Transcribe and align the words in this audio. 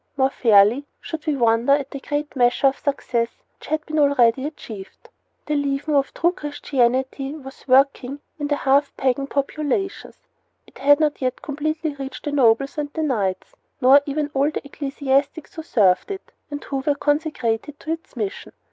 More 0.17 0.31
fairly 0.31 0.87
should 0.99 1.27
we 1.27 1.35
wonder 1.37 1.73
at 1.73 1.91
the 1.91 1.99
great 1.99 2.35
measure 2.35 2.65
of 2.65 2.79
success 2.79 3.29
which 3.59 3.67
had 3.67 3.83
already 3.91 4.31
been 4.31 4.45
achieved. 4.47 5.09
The 5.45 5.53
leaven 5.55 5.93
of 5.93 6.09
a 6.09 6.19
true 6.19 6.31
Christianity 6.31 7.35
was 7.35 7.67
working 7.67 8.19
in 8.39 8.47
the 8.47 8.55
half 8.55 8.97
pagan 8.97 9.27
populations. 9.27 10.17
It 10.65 10.79
had 10.79 10.99
not 10.99 11.21
yet 11.21 11.43
completely 11.43 11.93
reached 11.93 12.25
the 12.25 12.31
nobles 12.31 12.79
and 12.79 12.91
the 12.93 13.03
knights, 13.03 13.53
or 13.79 14.01
even 14.07 14.31
all 14.33 14.49
the 14.49 14.65
ecclesiastics 14.65 15.53
who 15.53 15.61
served 15.61 16.09
it 16.09 16.31
and 16.49 16.63
who 16.63 16.77
were 16.79 16.95
consecrated 16.95 17.79
to 17.81 17.91
its 17.91 18.15
mission. 18.15 18.53